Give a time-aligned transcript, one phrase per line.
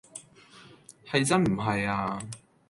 [1.05, 2.19] 係真唔係呀